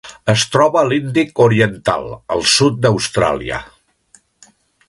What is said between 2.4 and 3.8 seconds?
sud d'Austràlia.